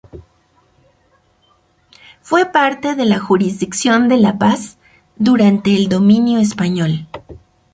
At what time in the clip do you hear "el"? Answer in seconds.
5.75-5.89